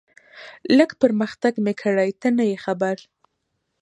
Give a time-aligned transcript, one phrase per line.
[0.77, 2.97] لږ پرمختګ مې کړی، ته نه یې خبر.